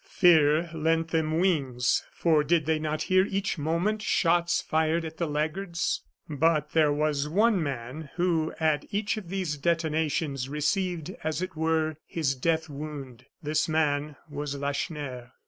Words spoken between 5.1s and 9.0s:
the laggards? But there was one man, who, at